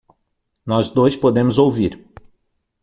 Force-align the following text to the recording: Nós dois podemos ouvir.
Nós 0.65 0.89
dois 0.89 1.15
podemos 1.15 1.59
ouvir. 1.59 2.03